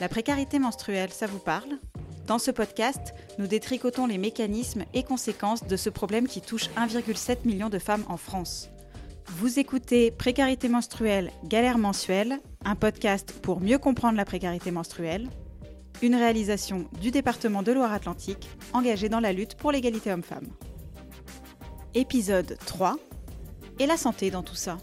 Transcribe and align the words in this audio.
La 0.00 0.08
précarité 0.08 0.58
menstruelle, 0.58 1.10
ça 1.12 1.26
vous 1.26 1.38
parle? 1.38 1.78
Dans 2.26 2.38
ce 2.38 2.50
podcast, 2.50 3.12
nous 3.38 3.46
détricotons 3.46 4.06
les 4.06 4.16
mécanismes 4.16 4.84
et 4.94 5.02
conséquences 5.02 5.66
de 5.66 5.76
ce 5.76 5.90
problème 5.90 6.26
qui 6.26 6.40
touche 6.40 6.70
1,7 6.70 7.46
million 7.46 7.68
de 7.68 7.78
femmes 7.78 8.04
en 8.08 8.16
France. 8.16 8.70
Vous 9.26 9.58
écoutez 9.58 10.10
Précarité 10.10 10.70
menstruelle, 10.70 11.30
galère 11.44 11.76
mensuelle, 11.76 12.40
un 12.64 12.76
podcast 12.76 13.34
pour 13.42 13.60
mieux 13.60 13.76
comprendre 13.76 14.16
la 14.16 14.24
précarité 14.24 14.70
menstruelle, 14.70 15.28
une 16.00 16.14
réalisation 16.14 16.88
du 17.02 17.10
département 17.10 17.62
de 17.62 17.72
Loire-Atlantique 17.72 18.48
engagé 18.72 19.10
dans 19.10 19.20
la 19.20 19.34
lutte 19.34 19.54
pour 19.54 19.70
l'égalité 19.70 20.10
homme-femme. 20.10 20.48
Épisode 21.92 22.56
3 22.64 22.96
Et 23.78 23.86
la 23.86 23.98
santé 23.98 24.30
dans 24.30 24.42
tout 24.42 24.54
ça 24.54 24.78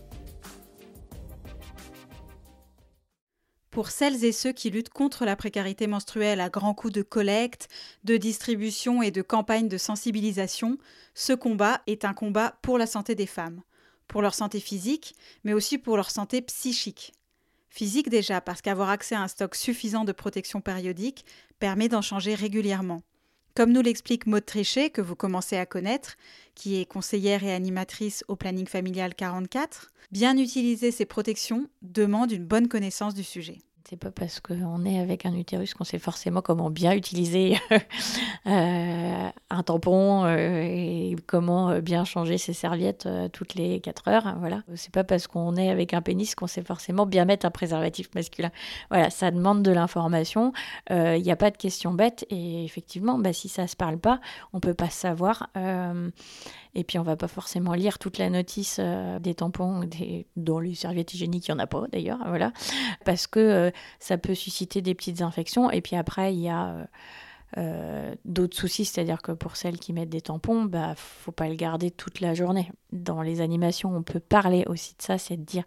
Pour 3.77 3.91
celles 3.91 4.26
et 4.26 4.31
ceux 4.31 4.54
qui 4.54 4.72
luttent 4.72 4.90
contre 4.90 5.23
la 5.23 5.36
précarité 5.36 5.86
menstruelle 5.86 6.41
à 6.41 6.49
grands 6.49 6.73
coups 6.73 6.94
de 6.94 7.04
collecte, 7.04 7.67
de 8.05 8.17
distribution 8.17 9.03
et 9.03 9.12
de 9.12 9.22
campagnes 9.22 9.67
de 9.67 9.77
sensibilisation, 9.77 10.80
ce 11.13 11.34
combat 11.34 11.81
est 11.86 12.03
un 12.03 12.16
combat 12.16 12.58
pour 12.63 12.80
la 12.80 12.88
santé 12.88 13.13
des 13.13 13.27
femmes, 13.27 13.62
pour 14.08 14.23
leur 14.23 14.34
santé 14.34 14.59
physique, 14.59 15.13
mais 15.44 15.53
aussi 15.53 15.77
pour 15.77 15.95
leur 15.95 16.09
santé 16.09 16.41
psychique. 16.41 17.13
Physique 17.70 18.09
déjà, 18.09 18.41
parce 18.41 18.63
qu'avoir 18.63 18.90
accès 18.90 19.13
à 19.13 19.22
un 19.22 19.27
stock 19.27 19.53
suffisant 19.53 20.05
de 20.05 20.12
protection 20.12 20.59
périodique 20.59 21.23
permet 21.59 21.88
d'en 21.88 22.02
changer 22.02 22.34
régulièrement. 22.34 23.03
Comme 23.57 23.71
nous 23.71 23.81
l'explique 23.81 24.27
Maud 24.27 24.45
Tréchet, 24.45 24.91
que 24.91 25.02
vous 25.02 25.16
commencez 25.16 25.57
à 25.57 25.66
connaître, 25.66 26.16
qui 26.53 26.79
est 26.79 26.85
conseillère 26.85 27.43
et 27.43 27.52
animatrice 27.52 28.23
au 28.27 28.35
planning 28.35 28.67
familial 28.67 29.16
44, 29.16 29.89
bien 30.11 30.38
utiliser 30.38 30.91
ces 30.91 31.07
protections 31.07 31.67
demande 31.81 32.31
une 32.31 32.45
bonne 32.45 32.67
connaissance 32.67 33.16
du 33.16 33.23
sujet. 33.23 33.57
C'est 33.90 33.96
pas 33.96 34.12
parce 34.12 34.41
qu'on 34.41 34.84
est 34.84 35.00
avec 35.00 35.26
un 35.26 35.34
utérus 35.34 35.73
qu'on 35.73 35.86
sait 35.86 35.98
forcément 35.98 36.42
comment 36.42 36.70
bien 36.70 36.92
utiliser 36.92 37.58
euh, 38.45 39.30
un 39.50 39.64
tampon 39.64 40.25
euh, 40.25 40.61
et 40.61 41.16
comment 41.25 41.70
euh, 41.70 41.80
bien 41.80 42.03
changer 42.03 42.38
ses 42.38 42.52
serviettes 42.52 43.08
toutes 43.31 43.56
les 43.56 43.80
4 43.80 44.09
heures. 44.09 44.36
Voilà. 44.39 44.64
C'est 44.76 44.92
pas 44.92 45.06
parce 45.06 45.28
qu'on 45.28 45.56
est 45.56 45.70
avec 45.70 45.94
un 45.94 46.02
pénis 46.02 46.36
qu'on 46.36 46.48
sait 46.48 46.64
forcément 46.64 47.06
bien 47.06 47.23
mettre 47.23 47.45
un 47.45 47.50
préservatif 47.50 48.14
masculin. 48.14 48.52
Voilà, 48.89 49.09
ça 49.09 49.31
demande 49.31 49.64
de 49.64 49.72
l'information. 49.72 50.52
Il 50.89 51.22
n'y 51.22 51.31
a 51.31 51.38
pas 51.38 51.50
de 51.50 51.58
question 51.58 51.94
bête 51.94 52.26
et 52.30 52.66
effectivement, 52.66 53.17
bah, 53.17 53.31
si 53.31 53.48
ça 53.48 53.67
se 53.67 53.78
parle 53.78 54.00
pas, 54.00 54.20
on 54.52 54.59
peut 54.59 54.73
pas 54.73 54.89
savoir. 54.89 55.48
Et 56.78 56.83
puis 56.83 57.00
on 57.00 57.03
va 57.03 57.16
pas 57.16 57.28
forcément 57.28 57.73
lire 57.73 57.97
toute 57.97 58.20
la 58.20 58.30
notice 58.30 58.78
euh, 58.80 59.17
des 59.17 59.33
tampons, 59.33 59.83
des... 59.83 60.28
dont 60.36 60.59
les 60.59 60.75
serviettes 60.75 61.11
hygiéniques, 61.16 61.47
il 61.47 61.52
n'y 61.52 61.59
en 61.59 61.64
a 61.64 61.66
pas 61.66 61.86
d'ailleurs, 61.92 62.20
voilà, 62.28 62.53
parce 63.03 63.25
que 63.25 63.39
euh, 63.39 63.72
ça 64.00 64.20
peut 64.20 64.36
susciter 64.36 64.83
des 64.83 64.94
petites 64.94 65.23
infections. 65.23 65.72
Et 65.72 65.81
puis 65.81 65.95
après, 65.95 66.36
il 66.36 66.39
y 66.39 66.50
a 66.50 66.88
euh, 67.58 68.14
d'autres 68.25 68.55
soucis, 68.55 68.86
c'est-à-dire 68.86 69.23
que 69.23 69.31
pour 69.31 69.55
celles 69.55 69.80
qui 69.80 69.92
mettent 69.92 70.11
des 70.11 70.22
tampons, 70.22 70.66
bah 70.66 70.94
faut 70.95 71.31
pas 71.31 71.50
le 71.50 71.55
garder 71.55 71.89
toute 71.89 72.22
la 72.22 72.36
journée. 72.36 72.72
Dans 72.92 73.23
les 73.23 73.42
animations, 73.42 73.95
on 73.95 74.03
peut 74.03 74.20
parler 74.20 74.64
aussi 74.67 74.94
de 74.95 75.02
ça, 75.02 75.17
c'est 75.17 75.38
de 75.38 75.44
dire 75.44 75.64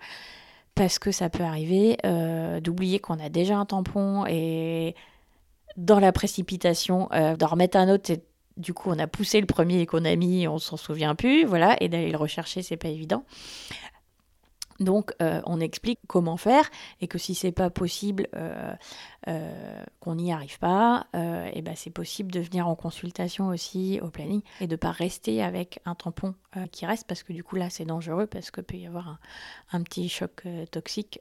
parce 0.77 1.01
que 1.01 1.11
ça 1.11 1.29
peut 1.29 1.43
arriver 1.43 1.97
d'oublier 2.63 3.01
qu'on 3.01 3.19
a 3.19 3.29
déjà 3.29 3.59
un 3.59 3.67
tampon 3.67 4.25
et 4.27 4.95
dans 5.77 5.99
la 5.99 6.13
précipitation, 6.13 7.09
d'en 7.39 7.47
remettre 7.49 7.77
un 7.77 7.93
autre, 7.93 8.13
du 8.61 8.75
coup, 8.75 8.91
on 8.91 8.99
a 8.99 9.07
poussé 9.07 9.41
le 9.41 9.47
premier 9.47 9.87
qu'on 9.87 10.05
a 10.05 10.15
mis, 10.17 10.47
on 10.47 10.59
s'en 10.59 10.77
souvient 10.77 11.15
plus, 11.15 11.45
voilà, 11.45 11.77
et 11.81 11.89
d'aller 11.89 12.11
le 12.11 12.19
rechercher, 12.19 12.63
c'est 12.63 12.77
pas 12.77 12.89
évident. 12.89 13.25
Donc, 14.81 15.13
euh, 15.21 15.43
on 15.45 15.61
explique 15.61 16.01
comment 16.07 16.39
faire 16.39 16.69
et 17.03 17.07
que 17.07 17.19
si 17.19 17.35
c'est 17.35 17.53
pas 17.53 17.69
possible, 17.69 18.29
euh, 18.35 18.73
euh, 19.29 19.85
qu'on 20.01 20.15
n'y 20.15 20.33
arrive 20.33 20.59
pas, 20.59 21.07
et 21.53 21.61
ben 21.61 21.75
c'est 21.77 21.91
possible 21.91 22.33
de 22.33 22.41
venir 22.41 22.67
en 22.67 22.75
consultation 22.75 23.49
aussi 23.49 24.01
au 24.03 24.09
planning 24.09 24.41
et 24.61 24.67
de 24.67 24.77
pas 24.77 24.91
rester 24.91 25.43
avec 25.43 25.81
un 25.85 25.95
tampon 25.95 26.35
qui 26.73 26.87
reste 26.87 27.07
parce 27.07 27.23
que 27.23 27.33
du 27.35 27.45
coup 27.45 27.57
là 27.57 27.69
c'est 27.69 27.85
dangereux 27.85 28.27
parce 28.27 28.51
que 28.51 28.63
peut 28.63 28.77
y 28.77 28.87
avoir 28.87 29.09
un, 29.09 29.19
un 29.73 29.83
petit 29.83 30.09
choc 30.09 30.45
toxique, 30.71 31.21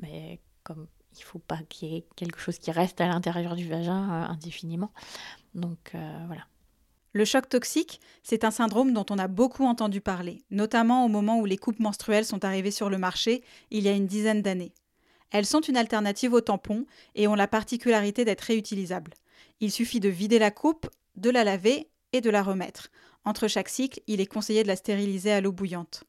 mais 0.00 0.40
comme 0.62 0.86
il 1.18 1.22
faut 1.22 1.38
pas 1.38 1.58
qu'il 1.68 1.88
y 1.88 1.96
ait 1.96 2.06
quelque 2.16 2.38
chose 2.38 2.58
qui 2.58 2.70
reste 2.70 3.00
à 3.00 3.06
l'intérieur 3.06 3.56
du 3.56 3.68
vagin 3.68 3.94
indéfiniment. 4.28 4.92
Donc 5.54 5.92
euh, 5.94 6.24
voilà. 6.26 6.42
Le 7.12 7.24
choc 7.24 7.48
toxique, 7.48 8.00
c'est 8.24 8.42
un 8.42 8.50
syndrome 8.50 8.92
dont 8.92 9.06
on 9.08 9.18
a 9.18 9.28
beaucoup 9.28 9.64
entendu 9.64 10.00
parler, 10.00 10.42
notamment 10.50 11.04
au 11.04 11.08
moment 11.08 11.38
où 11.38 11.44
les 11.44 11.56
coupes 11.56 11.78
menstruelles 11.78 12.24
sont 12.24 12.44
arrivées 12.44 12.72
sur 12.72 12.90
le 12.90 12.98
marché 12.98 13.44
il 13.70 13.84
y 13.84 13.88
a 13.88 13.92
une 13.92 14.08
dizaine 14.08 14.42
d'années. 14.42 14.72
Elles 15.30 15.46
sont 15.46 15.60
une 15.60 15.76
alternative 15.76 16.32
aux 16.32 16.40
tampons 16.40 16.86
et 17.14 17.28
ont 17.28 17.36
la 17.36 17.46
particularité 17.46 18.24
d'être 18.24 18.42
réutilisables. 18.42 19.14
Il 19.60 19.70
suffit 19.70 20.00
de 20.00 20.08
vider 20.08 20.38
la 20.38 20.50
coupe, 20.50 20.88
de 21.16 21.30
la 21.30 21.44
laver 21.44 21.88
et 22.12 22.20
de 22.20 22.30
la 22.30 22.42
remettre. 22.42 22.90
Entre 23.24 23.48
chaque 23.48 23.68
cycle, 23.68 24.00
il 24.06 24.20
est 24.20 24.26
conseillé 24.26 24.62
de 24.62 24.68
la 24.68 24.76
stériliser 24.76 25.32
à 25.32 25.40
l'eau 25.40 25.52
bouillante. 25.52 26.04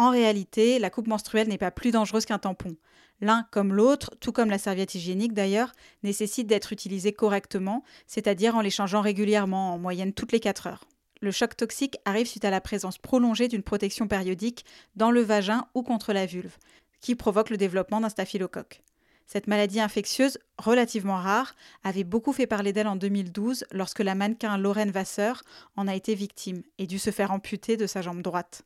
En 0.00 0.08
réalité, 0.08 0.78
la 0.78 0.88
coupe 0.88 1.08
menstruelle 1.08 1.48
n'est 1.48 1.58
pas 1.58 1.70
plus 1.70 1.90
dangereuse 1.90 2.24
qu'un 2.24 2.38
tampon. 2.38 2.74
L'un 3.20 3.46
comme 3.50 3.74
l'autre, 3.74 4.16
tout 4.18 4.32
comme 4.32 4.48
la 4.48 4.56
serviette 4.56 4.94
hygiénique 4.94 5.34
d'ailleurs, 5.34 5.72
nécessite 6.02 6.46
d'être 6.46 6.72
utilisé 6.72 7.12
correctement, 7.12 7.84
c'est-à-dire 8.06 8.56
en 8.56 8.62
les 8.62 8.70
changeant 8.70 9.02
régulièrement, 9.02 9.74
en 9.74 9.78
moyenne 9.78 10.14
toutes 10.14 10.32
les 10.32 10.40
4 10.40 10.68
heures. 10.68 10.84
Le 11.20 11.30
choc 11.30 11.54
toxique 11.54 11.98
arrive 12.06 12.26
suite 12.26 12.46
à 12.46 12.50
la 12.50 12.62
présence 12.62 12.96
prolongée 12.96 13.46
d'une 13.46 13.62
protection 13.62 14.08
périodique 14.08 14.64
dans 14.96 15.10
le 15.10 15.20
vagin 15.20 15.66
ou 15.74 15.82
contre 15.82 16.14
la 16.14 16.24
vulve, 16.24 16.56
qui 17.02 17.14
provoque 17.14 17.50
le 17.50 17.58
développement 17.58 18.00
d'un 18.00 18.08
staphylocoque. 18.08 18.82
Cette 19.26 19.48
maladie 19.48 19.80
infectieuse, 19.80 20.38
relativement 20.56 21.18
rare, 21.18 21.54
avait 21.84 22.04
beaucoup 22.04 22.32
fait 22.32 22.46
parler 22.46 22.72
d'elle 22.72 22.88
en 22.88 22.96
2012 22.96 23.66
lorsque 23.70 24.00
la 24.00 24.14
mannequin 24.14 24.56
Lorraine 24.56 24.92
Vasseur 24.92 25.42
en 25.76 25.86
a 25.86 25.94
été 25.94 26.14
victime 26.14 26.62
et 26.78 26.86
dut 26.86 26.98
se 26.98 27.10
faire 27.10 27.32
amputer 27.32 27.76
de 27.76 27.86
sa 27.86 28.00
jambe 28.00 28.22
droite. 28.22 28.64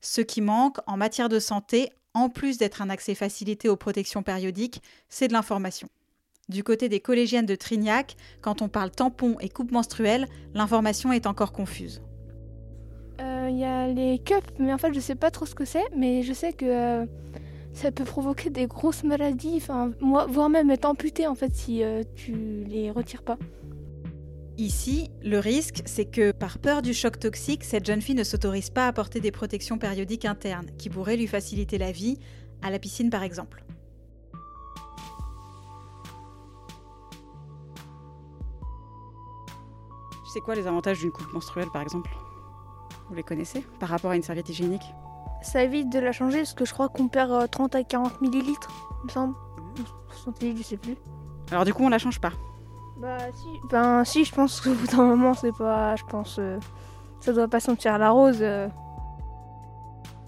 Ce 0.00 0.20
qui 0.20 0.40
manque 0.40 0.78
en 0.86 0.96
matière 0.96 1.28
de 1.28 1.38
santé 1.38 1.90
en 2.14 2.28
plus 2.28 2.58
d'être 2.58 2.82
un 2.82 2.90
accès 2.90 3.14
facilité 3.14 3.68
aux 3.68 3.76
protections 3.76 4.22
périodiques, 4.22 4.82
c'est 5.08 5.28
de 5.28 5.32
l'information. 5.32 5.88
Du 6.48 6.64
côté 6.64 6.88
des 6.88 7.00
collégiennes 7.00 7.46
de 7.46 7.54
Trignac, 7.54 8.16
quand 8.40 8.62
on 8.62 8.68
parle 8.68 8.90
tampons 8.90 9.36
et 9.40 9.48
coupe 9.48 9.70
menstruelle, 9.70 10.26
l'information 10.54 11.12
est 11.12 11.26
encore 11.26 11.52
confuse. 11.52 12.02
Euh, 13.20 13.48
il 13.50 13.58
y 13.58 13.64
a 13.64 13.88
les 13.88 14.18
cups, 14.18 14.46
mais 14.58 14.72
en 14.72 14.78
fait 14.78 14.92
je 14.94 15.00
sais 15.00 15.14
pas 15.14 15.30
trop 15.30 15.44
ce 15.44 15.54
que 15.54 15.64
c'est, 15.64 15.84
mais 15.94 16.22
je 16.22 16.32
sais 16.32 16.52
que 16.52 16.64
euh, 16.64 17.06
ça 17.74 17.92
peut 17.92 18.04
provoquer 18.04 18.48
des 18.48 18.66
grosses 18.66 19.04
maladies, 19.04 19.62
voire 20.00 20.48
même 20.48 20.70
être 20.70 20.86
amputé 20.86 21.26
en 21.26 21.34
fait 21.34 21.54
si 21.54 21.82
euh, 21.82 22.02
tu 22.14 22.64
les 22.66 22.90
retires 22.90 23.22
pas. 23.22 23.36
Ici, 24.58 25.08
le 25.22 25.38
risque, 25.38 25.82
c'est 25.86 26.04
que 26.04 26.32
par 26.32 26.58
peur 26.58 26.82
du 26.82 26.92
choc 26.92 27.20
toxique, 27.20 27.62
cette 27.62 27.86
jeune 27.86 28.02
fille 28.02 28.16
ne 28.16 28.24
s'autorise 28.24 28.70
pas 28.70 28.88
à 28.88 28.92
porter 28.92 29.20
des 29.20 29.30
protections 29.30 29.78
périodiques 29.78 30.24
internes 30.24 30.66
qui 30.76 30.90
pourraient 30.90 31.16
lui 31.16 31.28
faciliter 31.28 31.78
la 31.78 31.92
vie, 31.92 32.18
à 32.60 32.72
la 32.72 32.80
piscine 32.80 33.08
par 33.08 33.22
exemple. 33.22 33.62
C'est 40.34 40.40
quoi 40.40 40.56
les 40.56 40.66
avantages 40.66 40.98
d'une 40.98 41.12
coupe 41.12 41.32
menstruelle 41.32 41.68
par 41.72 41.82
exemple? 41.82 42.10
Vous 43.08 43.14
les 43.14 43.22
connaissez? 43.22 43.64
Par 43.78 43.88
rapport 43.88 44.10
à 44.10 44.16
une 44.16 44.24
serviette 44.24 44.48
hygiénique? 44.48 44.92
Ça 45.40 45.62
évite 45.62 45.88
de 45.88 46.00
la 46.00 46.10
changer 46.10 46.38
parce 46.38 46.54
que 46.54 46.64
je 46.64 46.72
crois 46.72 46.88
qu'on 46.88 47.06
perd 47.06 47.48
30 47.48 47.76
euh, 47.76 47.78
à 47.78 47.84
40 47.84 48.20
millilitres, 48.20 48.68
il 49.02 49.06
me 49.06 49.12
semble. 49.12 49.34
60 50.24 50.36
je 50.56 50.62
sais 50.64 50.76
plus. 50.76 50.96
Alors 51.52 51.64
du 51.64 51.72
coup, 51.72 51.84
on 51.84 51.90
la 51.90 51.98
change 51.98 52.20
pas 52.20 52.32
bah 52.98 53.18
si, 53.32 53.46
ben 53.70 54.04
si, 54.04 54.24
je 54.24 54.34
pense 54.34 54.60
qu'au 54.60 54.74
bout 54.74 54.86
d'un 54.88 55.04
moment, 55.04 55.34
c'est 55.34 55.56
pas, 55.56 55.94
je 55.96 56.02
pense, 56.04 56.36
euh, 56.38 56.58
ça 57.20 57.32
doit 57.32 57.48
pas 57.48 57.60
sentir 57.60 57.96
la 57.98 58.10
rose. 58.10 58.38
Euh. 58.40 58.68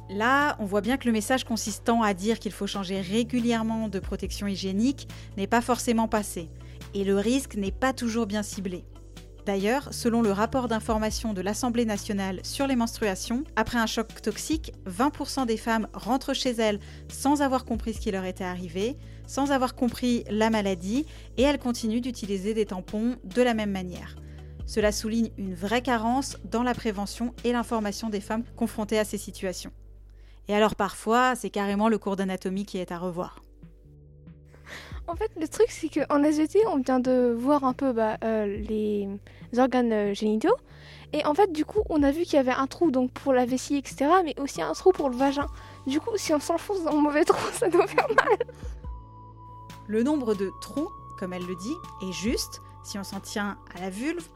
Là, 0.09 0.57
on 0.59 0.65
voit 0.65 0.81
bien 0.81 0.97
que 0.97 1.07
le 1.07 1.13
message 1.13 1.45
consistant 1.45 2.03
à 2.03 2.15
dire 2.15 2.39
qu'il 2.39 2.53
faut 2.53 2.67
changer 2.67 3.01
régulièrement 3.01 3.89
de 3.89 3.99
protection 3.99 4.47
hygiénique 4.47 5.09
n'est 5.37 5.47
pas 5.47 5.61
forcément 5.61 6.09
passé, 6.09 6.51
et 6.95 7.05
le 7.05 7.17
risque 7.17 7.57
n'est 7.57 7.73
pas 7.73 7.93
toujours 7.93 8.27
bien 8.27 8.43
ciblé. 8.43 8.85
D'ailleurs, 9.47 9.89
selon 9.93 10.23
le 10.23 10.31
rapport 10.31 10.69
d'information 10.69 11.33
de 11.33 11.41
l'Assemblée 11.41 11.85
nationale 11.85 12.41
sur 12.45 12.67
les 12.67 12.77
menstruations, 12.77 13.43
après 13.57 13.79
un 13.79 13.87
choc 13.87 14.21
toxique, 14.23 14.73
20% 14.89 15.47
des 15.47 15.57
femmes 15.57 15.89
rentrent 15.93 16.35
chez 16.35 16.51
elles 16.51 16.79
sans 17.09 17.43
avoir 17.43 17.65
compris 17.65 17.95
ce 17.95 18.01
qui 18.01 18.11
leur 18.11 18.25
était 18.25 18.45
arrivé, 18.45 18.97
sans 19.31 19.53
avoir 19.53 19.77
compris 19.77 20.25
la 20.29 20.51
maladie 20.51 21.07
et 21.37 21.43
elles 21.43 21.61
continuent 21.61 22.01
d'utiliser 22.01 22.53
des 22.53 22.67
tampons 22.67 23.15
de 23.23 23.43
la 23.43 23.55
même 23.55 23.71
manière. 23.71 24.17
Cela 24.67 24.91
souligne 24.91 25.31
une 25.39 25.55
vraie 25.55 25.83
carence 25.83 26.37
dans 26.43 26.65
la 26.65 26.75
prévention 26.75 27.33
et 27.45 27.53
l'information 27.53 28.11
des 28.11 28.21
femmes 28.21 28.43
confrontées 28.57 28.99
à 28.99 29.05
ces 29.05 29.19
situations. 29.19 29.71
Et 30.49 30.55
alors 30.55 30.75
parfois, 30.75 31.37
c'est 31.37 31.49
carrément 31.49 31.89
le 31.89 31.97
cours 31.97 32.17
d'anatomie 32.17 32.67
qui 32.67 32.79
est 32.79 32.91
à 32.91 32.99
revoir. 32.99 33.41
En 35.07 35.15
fait, 35.15 35.31
le 35.41 35.47
truc, 35.47 35.71
c'est 35.71 35.89
qu'en 35.89 36.25
SVT, 36.25 36.59
on 36.67 36.79
vient 36.79 36.99
de 36.99 37.33
voir 37.39 37.63
un 37.63 37.73
peu 37.73 37.93
bah, 37.93 38.17
euh, 38.25 38.47
les 38.47 39.09
organes 39.57 39.93
euh, 39.93 40.13
génitaux. 40.13 40.57
Et 41.13 41.25
en 41.25 41.35
fait, 41.35 41.53
du 41.53 41.65
coup, 41.65 41.83
on 41.89 42.03
a 42.03 42.11
vu 42.11 42.23
qu'il 42.23 42.35
y 42.35 42.39
avait 42.39 42.51
un 42.51 42.67
trou 42.67 42.91
donc 42.91 43.13
pour 43.13 43.33
la 43.33 43.45
vessie, 43.45 43.77
etc., 43.77 44.11
mais 44.25 44.35
aussi 44.41 44.61
un 44.61 44.73
trou 44.73 44.91
pour 44.91 45.09
le 45.09 45.17
vagin. 45.17 45.47
Du 45.87 46.01
coup, 46.01 46.17
si 46.17 46.35
on 46.35 46.41
s'enfonce 46.41 46.83
dans 46.83 46.93
le 46.97 47.01
mauvais 47.01 47.25
trou, 47.25 47.39
ça 47.53 47.69
doit 47.69 47.87
faire 47.87 48.09
mal. 48.17 48.39
Le 49.91 50.05
nombre 50.05 50.35
de 50.35 50.53
trous 50.61 50.89
comme 51.21 51.35
elle 51.35 51.47
le 51.47 51.55
dit, 51.55 51.77
est 52.01 52.13
juste 52.13 52.63
si 52.83 52.99
on 52.99 53.05
s'en 53.05 53.21
tient 53.21 53.59
à 53.77 53.81
la 53.81 53.91
vulve. 53.91 54.27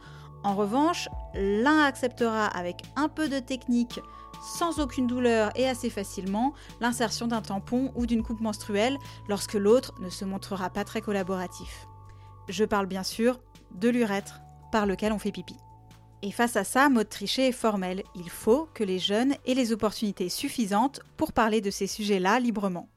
En 0.44 0.54
revanche, 0.54 1.08
l'un 1.34 1.82
acceptera 1.82 2.46
avec 2.46 2.82
un 2.94 3.08
peu 3.08 3.30
de 3.30 3.38
technique, 3.38 4.00
sans 4.42 4.78
aucune 4.78 5.06
douleur 5.06 5.50
et 5.56 5.66
assez 5.66 5.88
facilement, 5.88 6.52
l'insertion 6.82 7.26
d'un 7.26 7.40
tampon 7.40 7.90
ou 7.96 8.04
d'une 8.04 8.22
coupe 8.22 8.42
menstruelle 8.42 8.98
lorsque 9.30 9.54
l'autre 9.54 9.94
ne 10.00 10.10
se 10.10 10.26
montrera 10.26 10.68
pas 10.68 10.84
très 10.84 11.00
collaboratif. 11.00 11.86
Je 12.50 12.66
parle 12.66 12.86
bien 12.86 13.02
sûr 13.02 13.40
de 13.74 13.88
l'urètre 13.88 14.40
par 14.70 14.84
lequel 14.84 15.12
on 15.12 15.18
fait 15.18 15.32
pipi. 15.32 15.56
Et 16.20 16.32
face 16.32 16.56
à 16.56 16.64
ça, 16.64 16.90
mode 16.90 17.08
tricher 17.08 17.48
est 17.48 17.52
formel. 17.52 18.02
Il 18.14 18.28
faut 18.28 18.68
que 18.74 18.84
les 18.84 18.98
jeunes 18.98 19.34
aient 19.46 19.54
les 19.54 19.72
opportunités 19.72 20.28
suffisantes 20.28 21.00
pour 21.16 21.32
parler 21.32 21.62
de 21.62 21.70
ces 21.70 21.86
sujets-là 21.86 22.40
librement. 22.40 22.88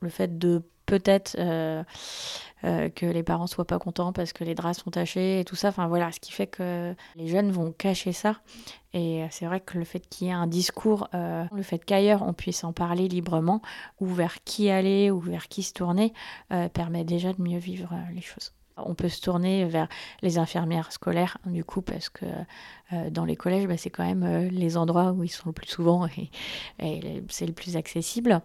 Le 0.00 0.08
fait 0.08 0.38
de 0.38 0.62
peut-être 0.86 1.36
euh, 1.38 1.82
euh, 2.64 2.88
que 2.88 3.06
les 3.06 3.22
parents 3.22 3.46
soient 3.46 3.66
pas 3.66 3.78
contents 3.78 4.12
parce 4.12 4.32
que 4.32 4.44
les 4.44 4.54
draps 4.54 4.82
sont 4.82 4.90
tachés 4.90 5.40
et 5.40 5.44
tout 5.44 5.56
ça. 5.56 5.68
Enfin 5.68 5.88
voilà, 5.88 6.12
ce 6.12 6.20
qui 6.20 6.32
fait 6.32 6.46
que 6.46 6.94
les 7.16 7.28
jeunes 7.28 7.50
vont 7.50 7.72
cacher 7.72 8.12
ça. 8.12 8.36
Et 8.92 9.24
c'est 9.30 9.46
vrai 9.46 9.60
que 9.60 9.76
le 9.76 9.84
fait 9.84 10.00
qu'il 10.00 10.28
y 10.28 10.30
ait 10.30 10.34
un 10.34 10.46
discours, 10.46 11.08
euh, 11.14 11.44
le 11.52 11.62
fait 11.62 11.78
qu'ailleurs 11.78 12.22
on 12.22 12.32
puisse 12.32 12.62
en 12.62 12.72
parler 12.72 13.08
librement, 13.08 13.60
ou 14.00 14.06
vers 14.06 14.42
qui 14.44 14.70
aller, 14.70 15.10
ou 15.10 15.18
vers 15.18 15.48
qui 15.48 15.64
se 15.64 15.72
tourner, 15.72 16.12
permet 16.74 17.02
déjà 17.02 17.32
de 17.32 17.42
mieux 17.42 17.58
vivre 17.58 17.90
les 18.14 18.20
choses. 18.20 18.52
On 18.76 18.94
peut 18.94 19.08
se 19.08 19.20
tourner 19.20 19.64
vers 19.66 19.88
les 20.22 20.38
infirmières 20.38 20.90
scolaires, 20.90 21.38
du 21.46 21.64
coup, 21.64 21.80
parce 21.80 22.08
que 22.08 22.26
euh, 22.92 23.10
dans 23.10 23.24
les 23.24 23.36
collèges, 23.36 23.66
bah, 23.66 23.76
c'est 23.76 23.90
quand 23.90 24.04
même 24.04 24.24
euh, 24.24 24.48
les 24.50 24.76
endroits 24.76 25.12
où 25.12 25.22
ils 25.22 25.28
sont 25.28 25.48
le 25.48 25.52
plus 25.52 25.68
souvent 25.68 26.06
et, 26.06 26.30
c'est 27.28 27.46
le 27.46 27.52
plus 27.52 27.76
accessible. 27.76 28.40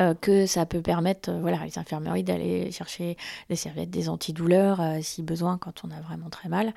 Euh, 0.00 0.14
que 0.14 0.46
ça 0.46 0.64
peut 0.64 0.80
permettre, 0.80 1.30
voilà, 1.30 1.62
les 1.64 1.78
infirmeries 1.78 2.24
d'aller 2.24 2.72
chercher 2.72 3.16
des 3.50 3.56
serviettes, 3.56 3.90
des 3.90 4.08
antidouleurs, 4.08 4.80
si 5.02 5.22
besoin, 5.22 5.58
quand 5.58 5.82
on 5.84 5.90
a 5.90 6.00
vraiment 6.00 6.30
très 6.30 6.48
mal, 6.48 6.72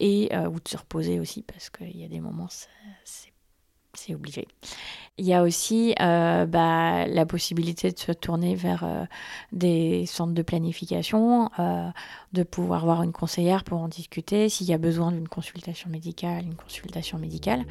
et 0.00 0.30
ou 0.32 0.60
de 0.60 0.68
se 0.68 0.76
reposer 0.76 1.18
aussi, 1.18 1.42
parce 1.42 1.70
qu'il 1.70 1.96
y 1.96 2.04
a 2.04 2.08
des 2.08 2.20
moments, 2.20 2.48
c'est 3.96 4.14
obligé. 4.14 4.46
Il 5.16 5.24
y 5.24 5.32
a 5.32 5.42
aussi 5.42 5.94
euh, 6.00 6.44
bah, 6.46 7.06
la 7.06 7.26
possibilité 7.26 7.92
de 7.92 7.98
se 7.98 8.12
tourner 8.12 8.56
vers 8.56 8.82
euh, 8.82 9.04
des 9.52 10.06
centres 10.06 10.34
de 10.34 10.42
planification, 10.42 11.50
euh, 11.58 11.88
de 12.32 12.42
pouvoir 12.42 12.84
voir 12.84 13.02
une 13.02 13.12
conseillère 13.12 13.62
pour 13.62 13.80
en 13.80 13.88
discuter, 13.88 14.48
s'il 14.48 14.66
y 14.66 14.72
a 14.72 14.78
besoin 14.78 15.12
d'une 15.12 15.28
consultation 15.28 15.88
médicale, 15.88 16.44
une 16.44 16.56
consultation 16.56 17.18
médicale. 17.18 17.64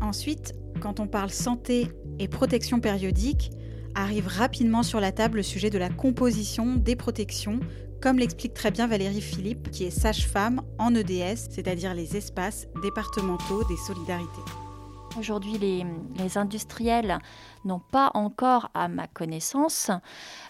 Ensuite, 0.00 0.54
quand 0.80 1.00
on 1.00 1.06
parle 1.06 1.30
santé 1.30 1.88
et 2.18 2.28
protection 2.28 2.80
périodique, 2.80 3.50
arrive 3.94 4.26
rapidement 4.26 4.82
sur 4.82 5.00
la 5.00 5.12
table 5.12 5.38
le 5.38 5.42
sujet 5.42 5.70
de 5.70 5.78
la 5.78 5.90
composition 5.90 6.76
des 6.76 6.96
protections, 6.96 7.60
comme 8.00 8.18
l'explique 8.18 8.54
très 8.54 8.70
bien 8.70 8.86
Valérie 8.86 9.20
Philippe, 9.20 9.70
qui 9.70 9.84
est 9.84 9.90
sage-femme 9.90 10.62
en 10.78 10.94
EDS, 10.94 11.48
c'est-à-dire 11.50 11.94
les 11.94 12.16
espaces 12.16 12.66
départementaux 12.82 13.64
des 13.68 13.76
solidarités. 13.76 14.69
Aujourd'hui, 15.18 15.58
les, 15.58 16.38
industriels 16.38 17.18
n'ont 17.64 17.80
pas 17.80 18.12
encore, 18.14 18.70
à 18.74 18.86
ma 18.86 19.08
connaissance, 19.08 19.90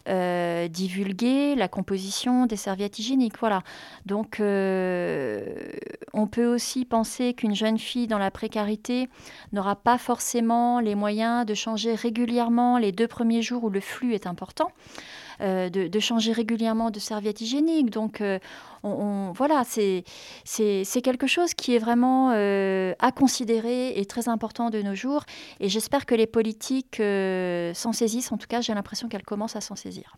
euh, 0.07 0.69
divulgué 0.69 1.55
la 1.55 1.67
composition 1.67 2.45
des 2.45 2.57
serviettes 2.57 2.99
hygiéniques. 2.99 3.39
Voilà. 3.41 3.63
Donc, 4.05 4.39
euh, 4.39 5.73
on 6.13 6.27
peut 6.27 6.47
aussi 6.47 6.85
penser 6.85 7.33
qu'une 7.33 7.55
jeune 7.55 7.79
fille 7.79 8.07
dans 8.07 8.19
la 8.19 8.31
précarité 8.31 9.09
n'aura 9.53 9.77
pas 9.77 9.97
forcément 9.97 10.79
les 10.81 10.95
moyens 10.95 11.47
de 11.47 11.55
changer 11.55 11.95
régulièrement 11.95 12.77
les 12.77 12.93
deux 12.93 13.09
premiers 13.09 13.43
jours 13.43 13.65
où 13.65 13.71
le 13.71 13.81
flux 13.81 14.15
est 14.15 14.27
important. 14.27 14.71
Euh, 15.41 15.71
de, 15.71 16.01
changer 16.01 16.33
régulièrement 16.33 16.91
de 16.91 16.99
serviettes 16.99 17.41
hygiéniques. 17.41 17.89
Donc, 17.89 18.23
on, 18.83 19.33
voilà, 19.35 19.65
c'est 19.65 20.05
quelque 21.03 21.27
chose 21.27 21.55
qui 21.55 21.75
est 21.75 21.79
vraiment 21.79 22.31
à 22.31 23.13
considérer 23.13 23.99
et 23.99 24.05
très 24.05 24.29
important 24.29 24.50
de 24.71 24.83
nos 24.83 24.95
jours. 24.95 25.25
Et 25.61 25.69
j'espère 25.69 26.07
que 26.07 26.15
les 26.15 26.27
politiques 26.27 26.97
s'en 26.97 27.93
saisissent. 27.93 28.33
En 28.33 28.39
tout 28.39 28.49
cas, 28.49 28.61
j'ai 28.61 28.75
l'impression 28.75 29.09
qu'elles 29.09 29.23
commencent 29.23 29.57
à 29.57 29.61
s'en 29.61 29.77
saisir. 29.77 30.17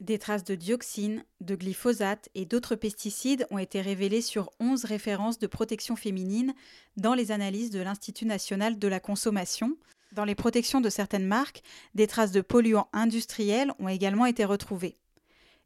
Des 0.00 0.18
traces 0.18 0.44
de 0.44 0.56
dioxine, 0.56 1.24
de 1.40 1.54
glyphosate 1.54 2.28
et 2.34 2.46
d'autres 2.46 2.74
pesticides 2.74 3.46
ont 3.50 3.58
été 3.58 3.80
révélées 3.80 4.22
sur 4.22 4.50
11 4.58 4.84
références 4.84 5.38
de 5.38 5.46
protection 5.46 5.94
féminine 5.94 6.52
dans 6.96 7.14
les 7.14 7.30
analyses 7.30 7.70
de 7.70 7.80
l'Institut 7.80 8.26
national 8.26 8.78
de 8.78 8.88
la 8.88 8.98
consommation. 8.98 9.76
Dans 10.12 10.24
les 10.24 10.34
protections 10.34 10.80
de 10.80 10.90
certaines 10.90 11.26
marques, 11.26 11.62
des 11.94 12.06
traces 12.06 12.32
de 12.32 12.40
polluants 12.40 12.88
industriels 12.92 13.72
ont 13.78 13.88
également 13.88 14.26
été 14.26 14.44
retrouvées. 14.44 14.96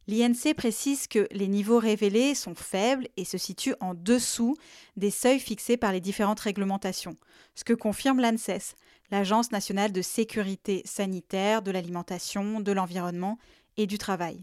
L'INC 0.09 0.55
précise 0.57 1.07
que 1.07 1.29
les 1.33 1.49
niveaux 1.49 1.79
révélés 1.79 2.35
sont 2.35 2.55
faibles 2.55 3.09
et 3.17 3.25
se 3.25 3.37
situent 3.39 3.75
en 3.79 3.95
dessous 3.95 4.57
des 4.97 5.11
seuils 5.11 5.39
fixés 5.39 5.77
par 5.77 5.93
les 5.93 6.01
différentes 6.01 6.41
réglementations, 6.41 7.17
ce 7.55 7.63
que 7.63 7.75
confirme 7.75 8.21
l'ANSES, 8.21 8.75
l'Agence 9.11 9.53
nationale 9.53 9.93
de 9.93 10.03
sécurité 10.03 10.83
sanitaire, 10.87 11.61
de 11.61 11.71
l'alimentation, 11.71 12.61
de 12.61 12.73
l'environnement 12.73 13.39
et 13.77 13.87
du 13.87 13.99
travail 13.99 14.43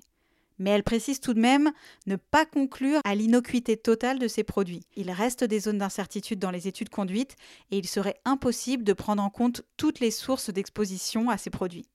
mais 0.57 0.69
elle 0.69 0.83
précise 0.83 1.19
tout 1.19 1.33
de 1.33 1.39
même 1.39 1.71
ne 2.05 2.15
pas 2.15 2.45
conclure 2.45 3.01
à 3.03 3.15
l'innocuité 3.15 3.77
totale 3.77 4.19
de 4.19 4.27
ces 4.27 4.43
produits. 4.43 4.85
Il 4.95 5.11
reste 5.11 5.43
des 5.43 5.59
zones 5.59 5.79
d'incertitude 5.79 6.39
dans 6.39 6.51
les 6.51 6.67
études 6.67 6.89
conduites 6.89 7.35
et 7.71 7.77
il 7.77 7.87
serait 7.87 8.19
impossible 8.25 8.83
de 8.83 8.93
prendre 8.93 9.23
en 9.23 9.29
compte 9.29 9.63
toutes 9.77 9.99
les 9.99 10.11
sources 10.11 10.49
d'exposition 10.49 11.29
à 11.29 11.37
ces 11.37 11.49
produits. 11.49 11.87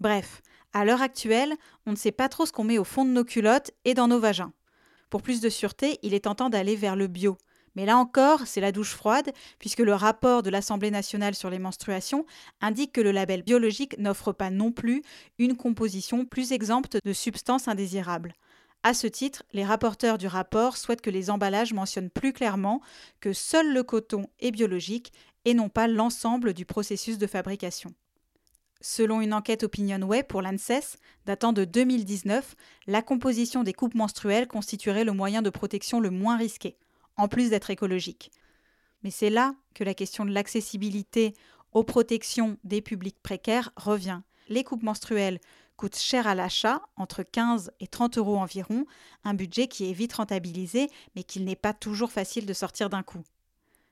Bref, 0.00 0.42
à 0.72 0.84
l'heure 0.84 1.02
actuelle, 1.02 1.54
on 1.86 1.92
ne 1.92 1.96
sait 1.96 2.12
pas 2.12 2.28
trop 2.28 2.46
ce 2.46 2.52
qu'on 2.52 2.64
met 2.64 2.78
au 2.78 2.84
fond 2.84 3.04
de 3.04 3.10
nos 3.10 3.24
culottes 3.24 3.70
et 3.84 3.94
dans 3.94 4.08
nos 4.08 4.20
vagins. 4.20 4.52
Pour 5.10 5.22
plus 5.22 5.40
de 5.40 5.48
sûreté, 5.48 5.98
il 6.02 6.14
est 6.14 6.24
tentant 6.24 6.50
d'aller 6.50 6.76
vers 6.76 6.96
le 6.96 7.06
bio, 7.06 7.36
mais 7.74 7.86
là 7.86 7.96
encore, 7.96 8.46
c'est 8.46 8.60
la 8.60 8.72
douche 8.72 8.94
froide, 8.94 9.32
puisque 9.58 9.80
le 9.80 9.94
rapport 9.94 10.42
de 10.42 10.50
l'Assemblée 10.50 10.90
nationale 10.90 11.34
sur 11.34 11.50
les 11.50 11.58
menstruations 11.58 12.26
indique 12.60 12.92
que 12.92 13.00
le 13.00 13.12
label 13.12 13.42
biologique 13.42 13.98
n'offre 13.98 14.32
pas 14.32 14.50
non 14.50 14.72
plus 14.72 15.02
une 15.38 15.56
composition 15.56 16.24
plus 16.24 16.52
exempte 16.52 16.98
de 17.02 17.12
substances 17.12 17.68
indésirables. 17.68 18.34
À 18.82 18.94
ce 18.94 19.06
titre, 19.06 19.44
les 19.52 19.64
rapporteurs 19.64 20.18
du 20.18 20.26
rapport 20.26 20.76
souhaitent 20.76 21.02
que 21.02 21.10
les 21.10 21.30
emballages 21.30 21.72
mentionnent 21.72 22.10
plus 22.10 22.32
clairement 22.32 22.80
que 23.20 23.32
seul 23.32 23.72
le 23.72 23.84
coton 23.84 24.26
est 24.40 24.50
biologique 24.50 25.12
et 25.44 25.54
non 25.54 25.68
pas 25.68 25.86
l'ensemble 25.86 26.52
du 26.52 26.64
processus 26.64 27.16
de 27.16 27.26
fabrication. 27.26 27.94
Selon 28.84 29.20
une 29.20 29.32
enquête 29.32 29.62
OpinionWay 29.62 30.24
pour 30.24 30.42
l'ANSES 30.42 30.98
datant 31.24 31.52
de 31.52 31.64
2019, 31.64 32.56
la 32.88 33.00
composition 33.00 33.62
des 33.62 33.72
coupes 33.72 33.94
menstruelles 33.94 34.48
constituerait 34.48 35.04
le 35.04 35.12
moyen 35.12 35.40
de 35.40 35.50
protection 35.50 36.00
le 36.00 36.10
moins 36.10 36.36
risqué 36.36 36.76
en 37.16 37.28
plus 37.28 37.50
d'être 37.50 37.70
écologique. 37.70 38.32
Mais 39.04 39.12
c'est 39.12 39.30
là 39.30 39.54
que 39.74 39.84
la 39.84 39.94
question 39.94 40.24
de 40.24 40.32
l'accessibilité 40.32 41.34
aux 41.72 41.84
protections 41.84 42.58
des 42.64 42.82
publics 42.82 43.22
précaires 43.22 43.70
revient. 43.76 44.20
Les 44.48 44.64
coupes 44.64 44.82
menstruelles 44.82 45.38
coûtent 45.76 45.96
cher 45.96 46.26
à 46.26 46.34
l'achat, 46.34 46.82
entre 46.96 47.22
15 47.22 47.70
et 47.78 47.86
30 47.86 48.18
euros 48.18 48.36
environ, 48.36 48.84
un 49.22 49.34
budget 49.34 49.68
qui 49.68 49.88
est 49.88 49.92
vite 49.92 50.14
rentabilisé, 50.14 50.88
mais 51.14 51.22
qu'il 51.22 51.44
n'est 51.44 51.56
pas 51.56 51.72
toujours 51.72 52.10
facile 52.10 52.46
de 52.46 52.52
sortir 52.52 52.90
d'un 52.90 53.02
coup. 53.04 53.22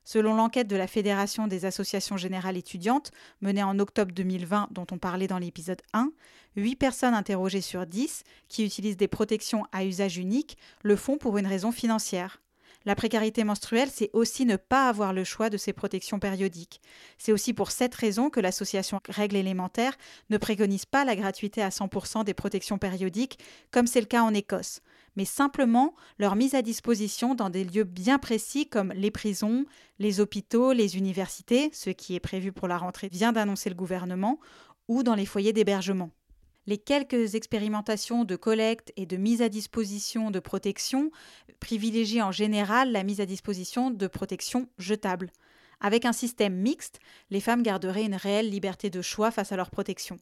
Selon 0.04 0.34
l'enquête 0.34 0.66
de 0.66 0.76
la 0.76 0.86
Fédération 0.86 1.46
des 1.46 1.64
associations 1.64 2.16
générales 2.16 2.56
étudiantes, 2.56 3.10
menée 3.40 3.62
en 3.62 3.78
octobre 3.78 4.12
2020, 4.12 4.68
dont 4.70 4.86
on 4.90 4.98
parlait 4.98 5.26
dans 5.26 5.38
l'épisode 5.38 5.82
1, 5.92 6.10
8 6.56 6.76
personnes 6.76 7.14
interrogées 7.14 7.60
sur 7.60 7.86
10 7.86 8.24
qui 8.48 8.64
utilisent 8.64 8.96
des 8.96 9.08
protections 9.08 9.66
à 9.72 9.84
usage 9.84 10.16
unique 10.16 10.56
le 10.82 10.96
font 10.96 11.18
pour 11.18 11.38
une 11.38 11.46
raison 11.46 11.70
financière. 11.70 12.40
La 12.86 12.94
précarité 12.94 13.44
menstruelle, 13.44 13.90
c'est 13.92 14.08
aussi 14.14 14.46
ne 14.46 14.56
pas 14.56 14.88
avoir 14.88 15.12
le 15.12 15.22
choix 15.22 15.50
de 15.50 15.58
ces 15.58 15.74
protections 15.74 16.18
périodiques. 16.18 16.80
C'est 17.18 17.32
aussi 17.32 17.52
pour 17.52 17.70
cette 17.70 17.94
raison 17.94 18.30
que 18.30 18.40
l'association 18.40 19.00
Règles 19.06 19.36
élémentaires 19.36 19.98
ne 20.30 20.38
préconise 20.38 20.86
pas 20.86 21.04
la 21.04 21.14
gratuité 21.14 21.62
à 21.62 21.68
100% 21.68 22.24
des 22.24 22.32
protections 22.32 22.78
périodiques, 22.78 23.38
comme 23.70 23.86
c'est 23.86 24.00
le 24.00 24.06
cas 24.06 24.22
en 24.22 24.32
Écosse, 24.32 24.80
mais 25.20 25.26
simplement 25.26 25.94
leur 26.18 26.34
mise 26.34 26.54
à 26.54 26.62
disposition 26.62 27.34
dans 27.34 27.50
des 27.50 27.62
lieux 27.62 27.84
bien 27.84 28.18
précis 28.18 28.66
comme 28.66 28.90
les 28.94 29.10
prisons, 29.10 29.66
les 29.98 30.18
hôpitaux, 30.18 30.72
les 30.72 30.96
universités, 30.96 31.68
ce 31.74 31.90
qui 31.90 32.14
est 32.14 32.20
prévu 32.20 32.52
pour 32.52 32.68
la 32.68 32.78
rentrée 32.78 33.10
vient 33.12 33.30
d'annoncer 33.30 33.68
le 33.68 33.74
gouvernement, 33.74 34.40
ou 34.88 35.02
dans 35.02 35.14
les 35.14 35.26
foyers 35.26 35.52
d'hébergement. 35.52 36.10
Les 36.64 36.78
quelques 36.78 37.34
expérimentations 37.34 38.24
de 38.24 38.34
collecte 38.34 38.94
et 38.96 39.04
de 39.04 39.18
mise 39.18 39.42
à 39.42 39.50
disposition 39.50 40.30
de 40.30 40.40
protection 40.40 41.10
privilégient 41.60 42.22
en 42.22 42.32
général 42.32 42.90
la 42.90 43.02
mise 43.02 43.20
à 43.20 43.26
disposition 43.26 43.90
de 43.90 44.06
protection 44.06 44.70
jetable. 44.78 45.32
Avec 45.80 46.06
un 46.06 46.14
système 46.14 46.56
mixte, 46.56 46.98
les 47.28 47.40
femmes 47.40 47.62
garderaient 47.62 48.06
une 48.06 48.14
réelle 48.14 48.48
liberté 48.48 48.88
de 48.88 49.02
choix 49.02 49.30
face 49.30 49.52
à 49.52 49.56
leur 49.56 49.70
protection. 49.70 50.16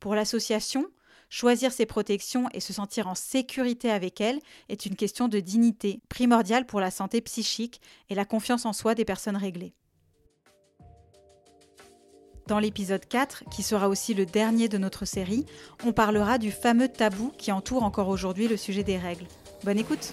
Pour 0.00 0.16
l'association, 0.16 0.88
Choisir 1.34 1.72
ses 1.72 1.86
protections 1.86 2.46
et 2.52 2.60
se 2.60 2.74
sentir 2.74 3.08
en 3.08 3.14
sécurité 3.14 3.90
avec 3.90 4.20
elles 4.20 4.38
est 4.68 4.84
une 4.84 4.96
question 4.96 5.28
de 5.28 5.40
dignité, 5.40 6.02
primordiale 6.10 6.66
pour 6.66 6.78
la 6.78 6.90
santé 6.90 7.22
psychique 7.22 7.80
et 8.10 8.14
la 8.14 8.26
confiance 8.26 8.66
en 8.66 8.74
soi 8.74 8.94
des 8.94 9.06
personnes 9.06 9.38
réglées. 9.38 9.72
Dans 12.48 12.58
l'épisode 12.58 13.06
4, 13.06 13.44
qui 13.50 13.62
sera 13.62 13.88
aussi 13.88 14.12
le 14.12 14.26
dernier 14.26 14.68
de 14.68 14.76
notre 14.76 15.06
série, 15.06 15.46
on 15.86 15.94
parlera 15.94 16.36
du 16.36 16.50
fameux 16.50 16.88
tabou 16.88 17.32
qui 17.38 17.50
entoure 17.50 17.82
encore 17.82 18.08
aujourd'hui 18.08 18.46
le 18.46 18.58
sujet 18.58 18.84
des 18.84 18.98
règles. 18.98 19.26
Bonne 19.64 19.78
écoute 19.78 20.12